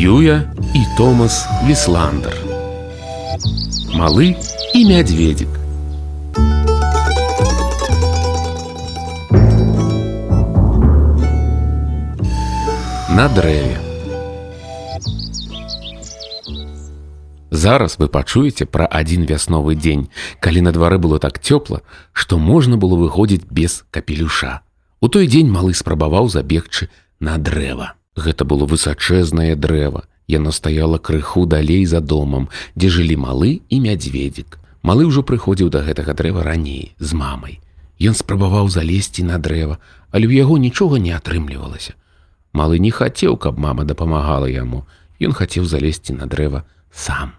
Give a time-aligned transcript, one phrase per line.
[0.00, 0.42] Юя
[0.74, 2.36] і Томас Вісландер.
[3.94, 4.36] Малы
[4.74, 5.48] і мядзведзік.
[13.10, 13.76] На дрэве.
[17.50, 20.08] Зараз вы пачуеце пра адзін вясновы дзень,
[20.40, 21.80] калі на двары было так цёпла,
[22.12, 24.60] што можна было выходзіць без капелюша.
[25.00, 26.88] У той дзень малы спрабаваў забегчы
[27.20, 27.96] на дрэва.
[28.15, 30.03] Гэта было высачэзнае дрэва.
[30.27, 34.59] Яно стаяла крыху далей за домам, дзе жылі малы і мядзведзік.
[34.83, 37.59] Малы ўжо прыходзіў да гэтага дрэва раней з мамай.
[38.01, 39.77] Ён спрабаваў залезці на дрэва,
[40.11, 41.93] але ў яго нічога не атрымлівалася.
[42.51, 44.83] Малы не хацеў, каб мама дапамагала яму.
[45.21, 47.37] Ён хацеў залезці на дрэва сам.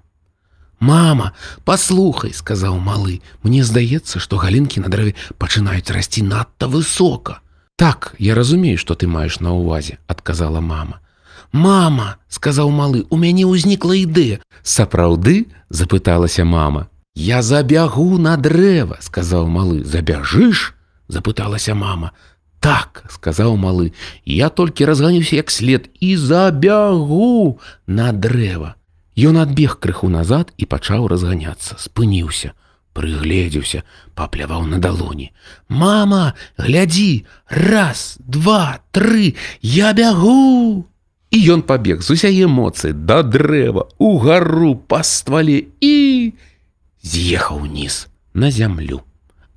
[0.80, 7.41] Мама, паслухай, сказаў малы, мне здаецца, што галінкі на дрэве пачынаюць расці надта высока.
[7.76, 11.00] Так, я разумею, што ты маеш на ўвазе, адказала мама.
[11.52, 14.40] Мама, сказаў малы, у мяне ўзнікла ідэя.
[14.62, 16.88] Сапраўды, запыталася мама.
[17.14, 20.72] Я забягу на дрэва, сказаў малы, забяжыш,
[21.08, 22.12] запыталася мама.
[22.60, 23.92] Так, сказаў малы,
[24.24, 28.76] я толькі разганюся як след і забягу на дрэва.
[29.18, 32.56] Ён адбег крыху назад і пачаў разганяцца, спыніўся,
[32.92, 33.82] прыгледзеўся,
[34.14, 35.32] папляваў на далоні.
[35.68, 40.84] Мама, глядзі, раз, два, тры, я бягу!
[41.32, 46.36] І ён пабег з усяе эмоцыі да дрэва, угару па ствале і
[47.00, 49.00] з'ехаў уніз на зямлю.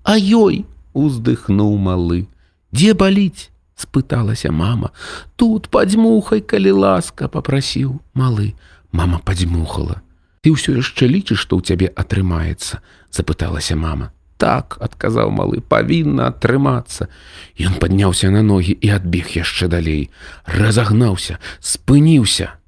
[0.07, 0.63] А ёй
[0.95, 2.31] уздыхнуў малы.
[2.71, 3.51] Дзе баліць?
[3.75, 4.95] спыталася мама.
[5.35, 8.55] Тут падзьмухай, калі ласка, попрасіў малы.
[8.95, 9.99] Мама падзьмухала.
[10.45, 12.77] Ты ўсё яшчэ лічыш, што ў цябе атрымаецца,
[13.09, 14.13] запыталася мама.
[14.37, 17.09] Так, адказаў малы, павінна атрымацца.
[17.57, 20.13] Ён падняўся на ногі і адбег яшчэ далей.
[20.45, 22.61] Разагнаўся, спыніўся,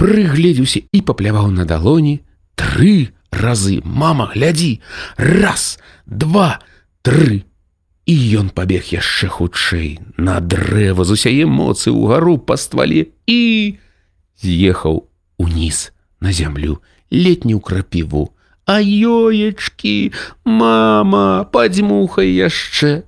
[0.00, 2.24] прыгледзеўся і папляваў на далоні
[2.56, 3.84] тры разы.
[3.84, 4.80] Мама, глядзі,
[5.20, 5.76] раз,
[6.08, 6.64] два,
[7.04, 7.44] тры.
[8.08, 13.76] І ён пабег яшчэ хутчэй на дрэва з усяе эмоцыі ўгару па ствале і
[14.40, 15.04] з'ехаў
[15.36, 15.92] уніз
[16.24, 18.30] на зямлю летнюю крапіву
[18.70, 20.12] а ёечки
[20.44, 23.02] мама падзьмухай яшчэ.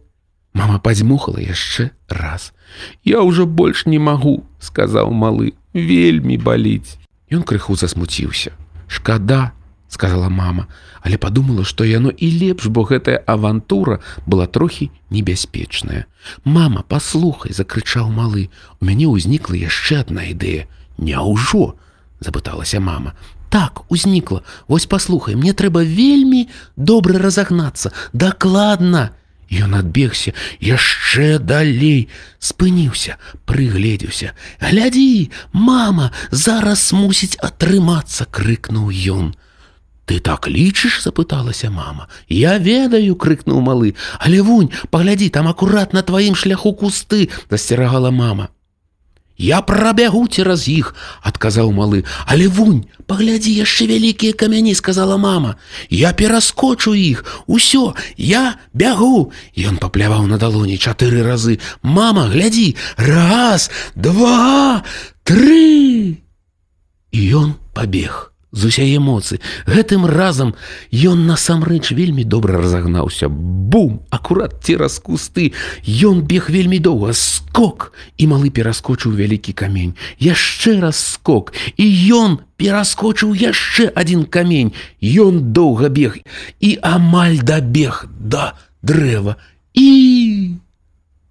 [0.58, 2.50] Мама падзьмухала яшчэ раз.
[3.06, 6.98] Я ўжо больш не магу сказаў малы вельмі баліць.
[7.30, 8.50] Ён крыху засмуціўся.
[8.90, 9.52] Шкада
[9.86, 10.66] сказала мама
[11.02, 16.06] але подумала што яно і лепш бо гэтая авантура была трохі небяспечная.
[16.42, 18.48] Мама паслухай закрычаў малы
[18.80, 20.66] у мяне ўзнікла яшчэ адна ідэя.
[20.98, 21.78] Няўжо?
[22.18, 23.14] запыталася мама.
[23.52, 24.40] Так, узнікла.
[24.64, 27.92] Вось паслухай, мне трэба вельмі добра разагнацца.
[28.16, 29.12] Дакладна.
[29.52, 30.32] Ён адбегся
[30.64, 32.08] яшчэ далей,
[32.40, 34.32] спыніўся, прыгледзеўся.
[34.56, 39.36] Глядзі, мама, зараз мусіць атрымацца, крыкнуў ён.
[40.08, 42.08] Ты так лічыш, запыталася мама.
[42.32, 48.48] Я ведаю, крыкнуў малы, але вунь, паглядзі, там акурат на тваім шляху кусты, засцерагала мама.
[49.38, 55.56] Я прабягу цераз іх, адказаў малы, але вунь, паглядзі яшчэ вялікія камяні, сказала мама.
[55.90, 59.32] Я пераскочу іх, усё, я бягу.
[59.56, 61.60] Ён папляваў на далоні чатыры разы.
[61.82, 64.84] Мама, глядзі, раз, два,
[65.24, 66.18] тры.
[67.12, 69.40] І ён пабег з усяе эмоцыі.
[69.64, 70.52] Гэтым разам
[70.92, 73.28] ён насамрэч вельмі добра разагнаўся.
[73.28, 75.56] Бум, акурат цераз кусты.
[75.88, 79.96] Ён бег вельмі доўга, скок і малы пераскочыў вялікі камень.
[80.20, 84.76] Яшчэ раз скок і ён пераскочыў яшчэ адзін камень.
[85.00, 86.20] Ён доўга бег
[86.60, 88.52] і амаль дабег да
[88.84, 89.40] дрэва
[89.72, 90.60] і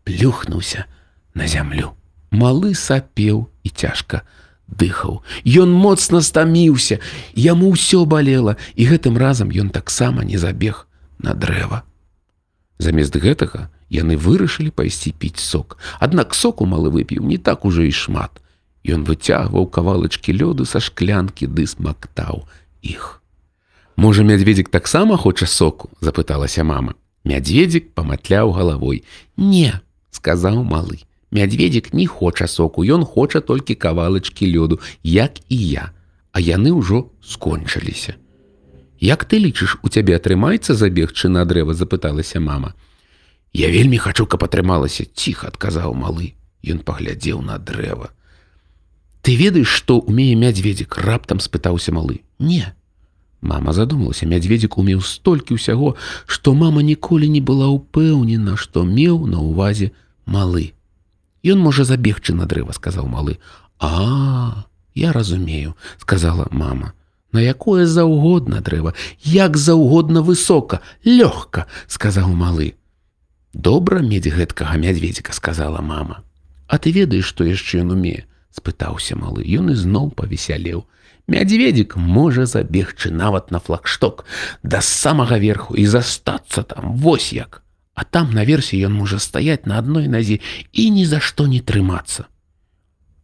[0.04, 0.90] плюхнуўся
[1.38, 1.94] на зямлю.
[2.34, 4.26] Малы сапеў і цяжка
[4.72, 5.22] дыхаў.
[5.46, 7.00] Ён моцна стаміўся,
[7.36, 10.88] яму ўсё балела, і гэтым разам ён таксама не забег
[11.20, 11.84] на дрэва.
[12.81, 15.78] Замест гэтага яны вырашылі пайсці піць сок.
[16.00, 18.42] Аднак соку малы выпіў не так ужо і шмат.
[18.88, 22.48] Ён выцягваў кавалачкі лёду са шклянкі ды смактаў
[22.81, 23.22] іх.
[23.95, 26.98] Можа, мядзведзік таксама хоча соку, запыталася мама.
[27.22, 29.04] Мядзведзік паматляў галавой.
[29.38, 29.78] Не,
[30.10, 31.06] сказаў малы.
[31.31, 35.92] Мядзведзік не хоча соку, ён хоча толькі кавалачкі лёду, як і я,
[36.31, 38.19] а яны ўжо скончыліся.
[39.00, 42.75] Як ты лічыш, у цябе атрымаецца забегчы на дрэва запыталася мама.
[43.54, 46.36] Я вельмі хачу, каб атрымалася ціха адказаў малы.
[46.68, 48.12] Ён паглядзеў на дрэва.
[49.24, 52.22] Ты ведаеш, што умее мядзведзік раптам спытаўся малы.
[52.39, 52.75] Не.
[53.42, 55.95] Мама задумалася, мядзведзік умеў столькі ўсяго,
[56.28, 59.95] што мама ніколі не была ўпэўнена, што меў на ўвазе
[60.25, 60.74] малы.
[61.44, 63.38] Ён можа забегчы на дрэва, сказаў малы.
[63.80, 66.94] А, Я разумею, сказала мама.
[67.32, 68.94] На якое заўгодна дрэва,
[69.24, 72.76] як заўгодна высока, лёгка, сказаў малы.
[73.54, 76.24] Добра мець гэткага мядзведзіка, сказала мама.
[76.68, 78.28] А ты ведаеш, што яшчэ ён умее?
[78.52, 79.48] спытаўся малы.
[79.48, 80.84] Ён ізноў павесялеў.
[81.32, 84.26] Мядзведзік можа забегчы нават на флагшток
[84.64, 87.64] да самага верху і застацца там вось як.
[88.01, 90.39] А там наверсе ён можа стаяць на адной назе
[90.74, 92.25] і ні за што не трымацца.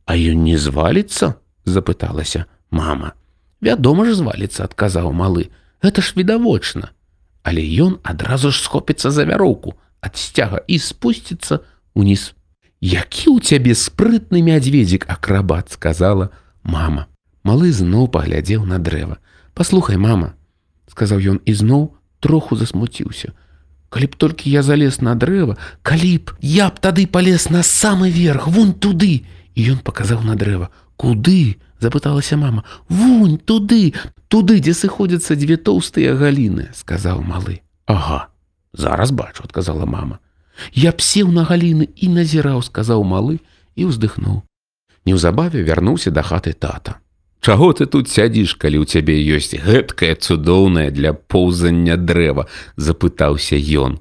[0.06, 3.18] А ён не зваліцца, запыталася мама.
[3.58, 5.50] Вядома ж зваліцца, адказаў малы.
[5.82, 6.94] Гэта ж відавочна.
[7.42, 11.66] Але ён адразу ж схопіцца за вяроўку ад сцяга і спусціцца
[11.98, 12.38] уніз.
[12.78, 16.30] Які ў цябе спрытны мядзведзік акрабат, сказала
[16.62, 17.10] мама.
[17.42, 19.18] Малы зноў паглядзеў на дрэва.
[19.58, 20.38] Паслухай, мама,
[20.86, 23.34] сказаў ён ізноў троху засмуціўся.
[23.90, 28.12] Калі б толькі я залез на дрэва, калі б я б тады палез на самы
[28.12, 29.24] верх, вунь туды,
[29.56, 31.58] і ён паказаў на дрэва, куды?
[31.80, 32.64] запыталася мама.
[32.90, 33.94] Вунь туды
[34.28, 37.62] туды дзе сыходзяцца дзве тоўстыя галіны сказаў малы.
[37.86, 38.28] Ага
[38.74, 40.20] зараз бачу адказала мама.
[40.74, 43.40] Я б сеў на галіны і назіраў сказаў малы
[43.78, 44.42] і ўздыхнуў.
[45.06, 47.00] Неўзабаве вярнуўся да хаты тата
[47.42, 54.00] Чаго ты тут сядзіш калі ў цябе ёсць гэткае цудоўнае для поўзання дрэва запытаўся ён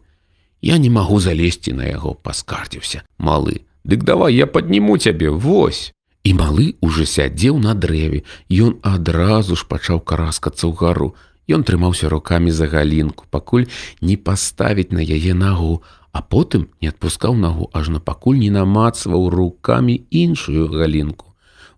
[0.63, 5.93] я не магу залезці на яго паскардзіўся малы дык давай я падніму цябе вось
[6.27, 8.27] І малы уже сядзеў на дрэве.
[8.51, 11.15] Ён адразу ж пачаў караскацца ўгару.
[11.47, 13.71] Ён трымаўся рукамі за галінку, пакуль
[14.03, 20.03] не паставіць на яе нагу, а потым не адпускаў нагу, ажно пакуль не намацваў рукамі
[20.11, 21.31] іншую галінку.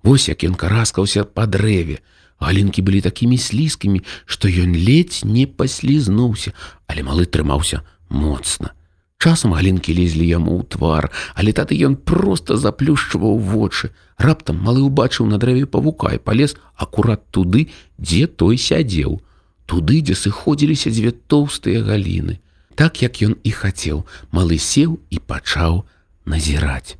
[0.02, 2.00] Вось як ён караскаўся па дрэве.
[2.38, 6.54] Галінкі былі такімі слізкімі, што ён ледзь не паслізнуўся,
[6.86, 8.78] але малы трымаўся моцна.
[9.18, 13.90] Часам галінкі лезлі яму ў твар, але тады ён проста заплюшчваў вочы.
[14.14, 17.66] Раптам малы ўбачыў на дрэве павука і палез акурат туды,
[17.98, 19.18] дзе той сядзеў.
[19.66, 22.38] Туды, дзе сыходзіліся дзве тоўстыя галіны.
[22.78, 25.82] Так як ён і хацеў, малы сеў і пачаў
[26.22, 26.94] назіраць.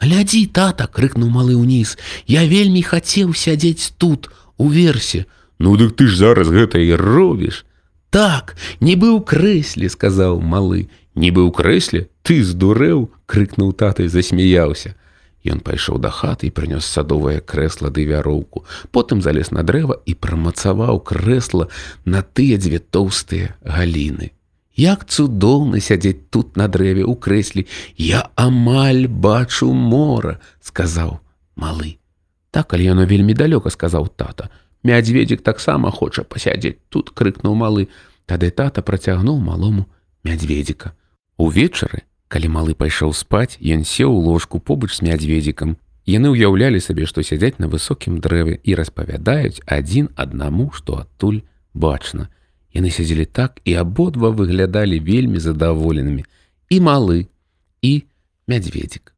[0.00, 5.26] Глядзі, тата, крыкнуў малы ўніз, Я вельмі хацеў сядзець тут, у версе.
[5.58, 7.64] Ну дык ты ж зараз гэта і робіш.
[8.10, 10.88] Так, не быў крэсле, сказаў малы.
[11.14, 14.96] Нібы ў крэсле ты здурэў, крыкнуў тата і засмяяўся.
[15.44, 18.64] Ён пайшоў да хаты і прынёс садовае крэсла ды вяроўку.
[18.92, 21.68] Потым залез на дрэва і прамацаваў крэсла
[22.04, 24.32] на тыя дзве тоўстыя галіны.
[24.80, 27.66] Як цудоўна сядзець тут на дрэве ў крэслі,
[28.00, 31.20] Я амаль бачу мора, сказаў
[31.52, 32.00] малы.
[32.50, 34.48] Так, але яно вельмі далёка сказаў тата.
[34.82, 37.92] Мядзведзік таксама хоча пасядзець тут крыкнуў малы.
[38.24, 39.84] Тады тата працягнуў малому
[40.24, 40.96] мядзведзіка.
[41.36, 45.76] Увечары, калі малы пайшоў спаць, ён сеў у ложку побач з мядзведзікам.
[46.08, 51.44] Яны ўяўлялі сабе, што сядзяць на высокім дрэве і распавядаюць адзін аднаму, што адтуль
[51.76, 52.32] бачна.
[52.74, 56.24] Яны сядзелі так і абодва выглядалі вельмі задаволенымі
[56.70, 57.26] і малы
[57.82, 57.92] і
[58.46, 59.14] мядзведзік.